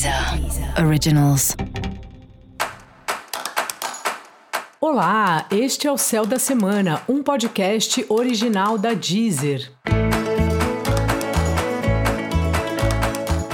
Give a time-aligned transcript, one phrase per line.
[0.00, 1.54] Deezer Originals.
[4.80, 9.70] Olá, este é o Céu da Semana, um podcast original da Deezer.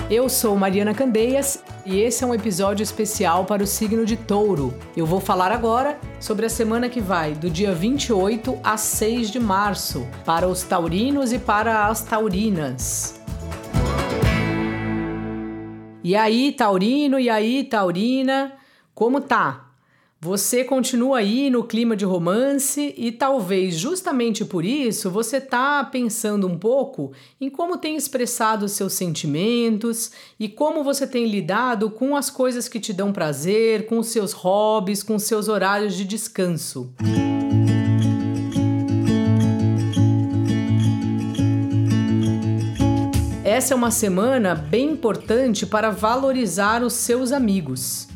[0.09, 4.73] Eu sou Mariana Candeias e esse é um episódio especial para o signo de Touro.
[4.97, 9.41] Eu vou falar agora sobre a semana que vai do dia 28 a 6 de
[9.41, 13.26] março, para os taurinos e para as taurinas.
[16.07, 18.53] E aí, taurino, e aí, taurina,
[18.95, 19.73] como tá?
[20.21, 26.47] Você continua aí no clima de romance e talvez justamente por isso você tá pensando
[26.47, 32.31] um pouco em como tem expressado seus sentimentos e como você tem lidado com as
[32.31, 36.95] coisas que te dão prazer, com seus hobbies, com seus horários de descanso.
[43.57, 48.07] Essa é uma semana bem importante para valorizar os seus amigos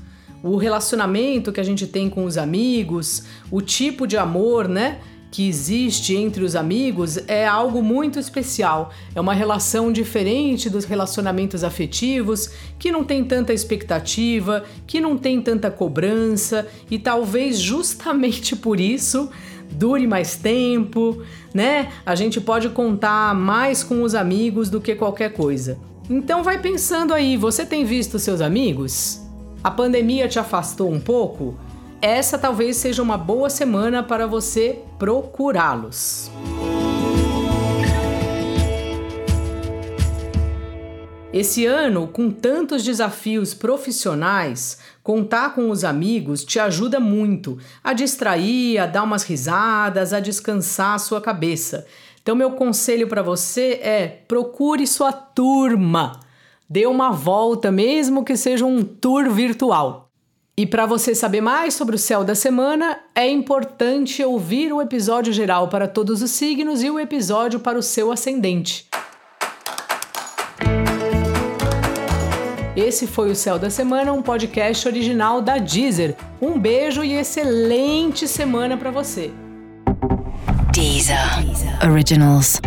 [0.43, 4.99] o relacionamento que a gente tem com os amigos, o tipo de amor, né?
[5.31, 8.91] Que existe entre os amigos é algo muito especial.
[9.15, 15.41] É uma relação diferente dos relacionamentos afetivos, que não tem tanta expectativa, que não tem
[15.41, 19.31] tanta cobrança e talvez justamente por isso
[19.71, 21.23] dure mais tempo,
[21.55, 21.93] né?
[22.05, 25.79] A gente pode contar mais com os amigos do que qualquer coisa.
[26.09, 29.21] Então vai pensando aí, você tem visto seus amigos?
[29.63, 31.57] A pandemia te afastou um pouco?
[32.03, 36.31] Essa talvez seja uma boa semana para você procurá-los.
[41.33, 48.79] Esse ano, com tantos desafios profissionais, contar com os amigos te ajuda muito a distrair,
[48.79, 51.87] a dar umas risadas, a descansar a sua cabeça.
[52.23, 56.19] Então, meu conselho para você é procure sua turma
[56.71, 60.10] dê uma volta, mesmo que seja um tour virtual.
[60.61, 65.33] E para você saber mais sobre o céu da semana, é importante ouvir o episódio
[65.33, 68.87] geral para todos os signos e o episódio para o seu ascendente.
[72.77, 76.15] Esse foi o Céu da Semana, um podcast original da Deezer.
[76.43, 79.33] Um beijo e excelente semana para você.
[80.75, 81.17] Deezer.
[81.91, 82.61] Originals.